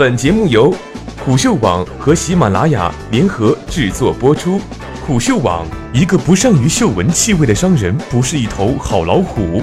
[0.00, 0.74] 本节目由
[1.22, 4.58] 虎嗅网和喜马拉雅联合制作播出。
[5.06, 9.62] 虎嗅网：一个不善于嗅闻气味的商人，不是一头好老虎。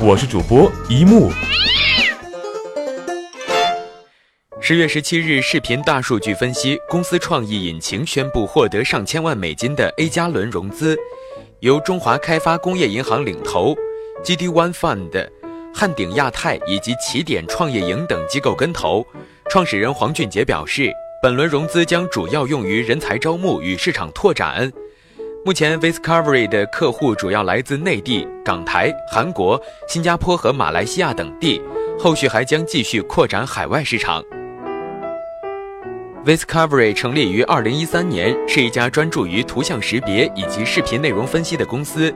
[0.00, 1.30] 我是主播一木。
[4.62, 10.96] 十月十七日，视频大数据分析公司创意引擎宣布获得上千万美金的 A 加轮融资，
[11.60, 13.76] 由中华开发工业银行领投
[14.24, 15.28] ，GD One Fund。
[15.76, 19.04] 汉鼎亚太以及起点创业营等机构跟投，
[19.54, 24.68] 创始人黄俊杰表示，本轮融资将主要用于人才招募与市场拓展。
[25.44, 31.62] 目前，Viscovery 的客户主要来自内地、港台、韩国、新加坡和马来西亚等地，
[31.96, 34.20] 后续还将继续扩展海外市场。
[36.26, 42.12] Viscovery 成立于二零一三年，是一家专注于图像识别以及视频内容分析的公司。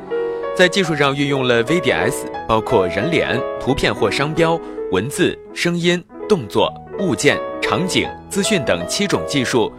[0.56, 2.14] 在技术上运用了 VDS，
[2.48, 9.72] 包括人脸、图片或商标、文字、声音、动作、物件、场景、资讯等七种技术，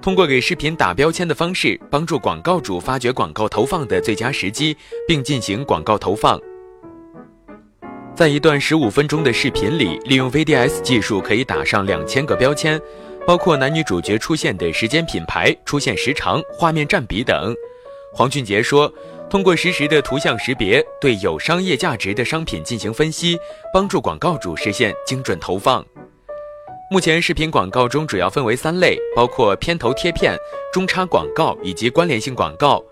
[0.00, 6.40] 通过给视频打标签的方式，帮助广告主发掘广告投放的最佳时机，并进行广告投放。
[8.14, 12.80] 在一段十五分钟的视频里，利用 VDS 技术可以打上两千个标签，
[13.26, 17.54] 包括男女主角出现的时间、品牌出现时长、画面占比等。
[18.12, 18.92] 黄俊杰说。
[19.30, 23.38] 通过实时的图像识别，对有商业价值的商品进行分析，
[23.72, 25.82] 帮助广告主实现精准投放。
[26.92, 30.36] 目前，视频广告中主要分为三类，包括片头贴片、
[30.70, 32.84] 中插广告以及关联性广告。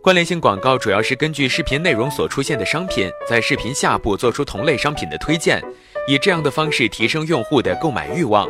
[0.00, 5.60] 关联性广告主要是根据视频内容所出现的商品，在视频下部做出同类商品的推荐，
[6.06, 8.46] 以这样的方式提升用户的购买欲望。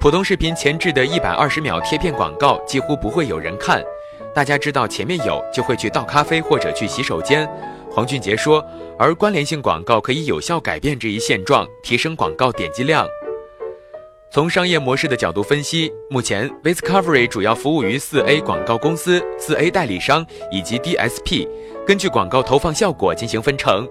[0.00, 3.80] 普通视频前置的一百二十秒贴片广告几乎不会有人看。
[4.34, 7.48] 大家知道前面有，就会去倒咖啡或者去洗手间。
[7.88, 8.66] 黄俊杰说，
[8.98, 13.06] 而关联性广告可以有效改变这一现状，提升广告点击量。
[14.34, 21.48] 从商业模式的角度分析，目前 Viscovery 主要服务于四 A 广告公司、四 A 代理商以及 DSP，
[21.86, 23.88] 根据广告投放效果进行分成。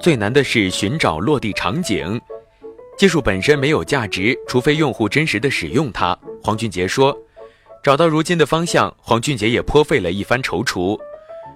[0.00, 2.20] 最难的是寻找落地场景，
[2.98, 6.18] 技术本身没有价值，除非用户真实的使用它。
[6.42, 7.16] 黄俊杰说。
[7.84, 10.98] 找到如今的方向，黄俊杰也颇费了一番踌躇。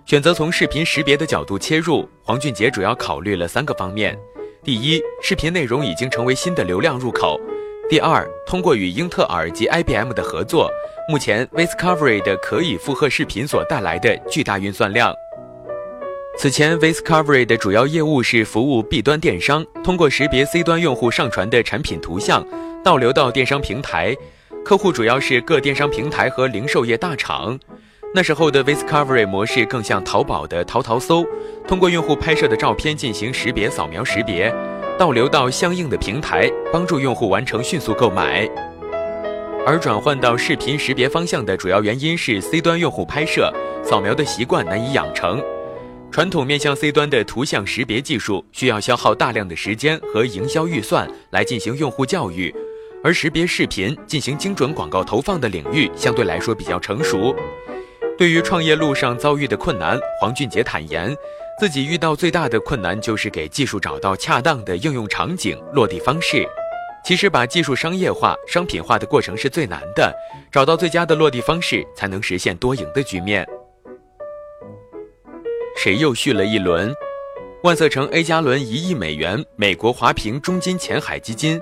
[0.07, 4.17] 选择从视频识别的角度切入，黄俊杰主要考虑了三个方面：
[4.63, 7.41] 第一，视频内容已经成为新的流量入口；
[7.89, 10.71] 第二，通过与英特尔及 IBM 的合作，
[11.09, 15.15] 目前 Viscovery 的可以负荷视频所带来的巨大运算量。
[16.37, 22.47] 此前，Viscovery 的主要业务是服务 B 端电商，通过识别 C 端用户上传的产品图像，
[22.85, 24.15] 导流到电商平台。
[24.63, 27.59] 客户主要是各电商平台和零售业大厂。
[28.13, 31.25] 那时候的 Viscovery 模式更像淘宝的淘淘搜，
[31.69, 34.53] 通过用户拍摄的照片进行识别、扫描识别，
[34.99, 38.51] 倒流到相应的平台，帮助用户完成迅速购买。
[39.65, 43.53] 而转换到视频识别方向的主要原因是 C 端用户拍摄、
[43.85, 45.41] 扫描的习惯难以养成。
[46.11, 52.53] 传统面向 C 端的图像识别技术需要消耗大量的时间和营销预算来进行用户教育。
[53.05, 57.35] 而识别视频进行精准广告投放的领域相对来说比较成熟。
[58.21, 61.17] 对于创业路上遭遇的困难，黄俊杰坦言，
[61.59, 66.47] 自己遇到最大的困难就是给技术找到恰当的应用场景、落地方式。
[67.03, 70.15] 其实把技术商业化、商品化的过程是最难的，
[70.53, 73.49] 找到最佳的落地方式，才能实现多赢的局面。
[75.75, 76.95] 谁又续了一轮？
[77.63, 81.59] 万色城 A 加轮一亿美元，美国华平中金前海基金。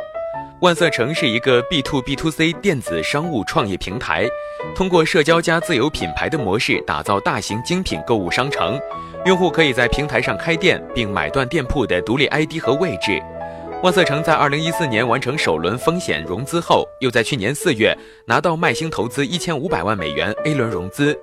[0.60, 4.28] 万色城是一个 B to B to C 电子商务创业平台，
[4.74, 8.76] 通过社交加自有品牌的模式打造大型精品购物商城。
[9.24, 13.22] 用户可以在平台上开店，并买断店铺的独立 ID 和位置。
[13.84, 17.96] 万色城在二零一四年完成首轮风险融资后，又在去年四月
[18.26, 21.16] 拿到麦星投资一千五百万美元 A 轮融资。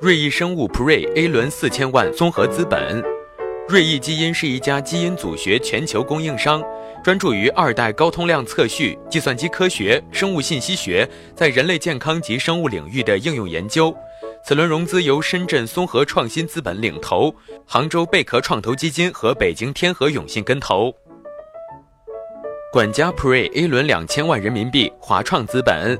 [0.00, 3.13] 瑞意生物 Pre A 轮四千万综合资本。
[3.66, 6.62] 瑞意基因是一家基因组学全球供应商。
[7.02, 13.94] 专注于二代高通量测序、计算机科学、生物信息学在人类健康及生物领域的应用研究。
[14.44, 17.34] 此轮融资由深圳松禾创新资本领投，
[17.66, 20.94] 杭州贝壳创投基金和北京天河永信跟投。
[22.72, 25.98] 管家 Pre A 轮两千万人民币，华创资本。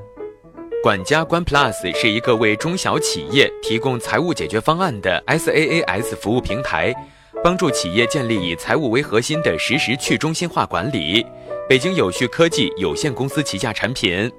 [0.83, 6.95] 管家关 Plus 是一个为中小企业提供财务解决方案的 SaaS 服务平台。
[7.45, 11.23] 帮助企业建立以财务为核心的实时去中心化管理。
[11.69, 14.33] 北京有序科技有限公司旗下产品。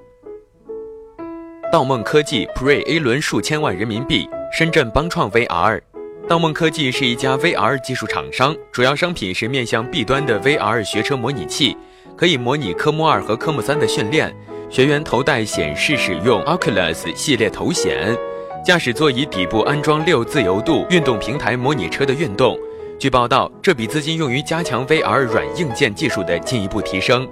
[1.70, 4.28] 道梦科技 Pre A 轮数千万人民币。
[4.52, 5.80] 深圳邦创 VR。
[6.26, 11.76] 盗梦科技是一家 VR 技术厂商，主要商品是面向 B 端的 VR 学车模拟器，
[12.16, 14.34] 可以模拟科目二和科目三的训练。
[14.68, 18.16] 学员头戴显示使用 Oculus 系列头显，
[18.64, 22.58] 驾驶座椅底部安装六自由度运动平台，模拟车的运动。
[22.98, 27.28] 据报道，这笔资金用于加强 VR 软硬件技术的进一步提升。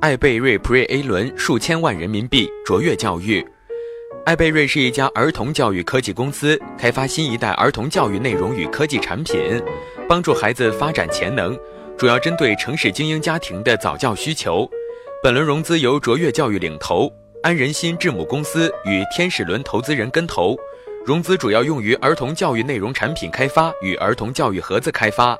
[0.00, 3.44] 艾贝瑞 Pre A 轮数千万人民币卓越教育。
[4.24, 9.60] 艾贝瑞是一家儿童教育科技公司，开发新一代儿童教育内容与科技产品，
[10.08, 11.58] 帮助孩子发展潜能，
[11.98, 14.68] 主要针对城市精英家庭的早教需求。
[15.24, 17.12] 本轮融资由卓越教育领投，
[17.42, 20.56] 安仁心智母公司与天使轮投资人跟投，
[21.04, 25.36] 融资主要用于儿童教育内容产品开发与儿童教育盒子开发。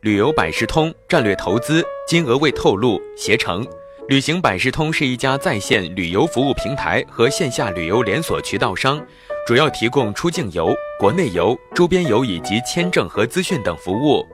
[0.00, 3.64] 旅游百事通战略投资，金额未透露，携程。
[4.08, 9.00] 旅行百事通是一家在线旅游服务平台和线下旅游连锁渠道商，
[9.46, 14.26] 主要提供出境游、国内游、周边游以及签证和资讯等服务。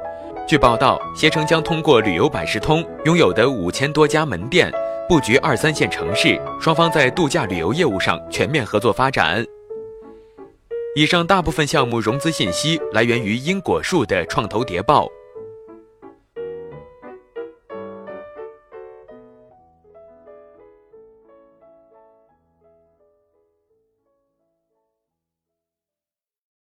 [0.48, 4.72] 据报道，携程将通过旅游百事通拥有的五千多家门店，
[5.10, 9.44] 布局二三线城市，双方在度假旅游业务上全面合作发展。
[10.94, 15.08] 以上大部分项目融资信息来源于因果树的创投谍报。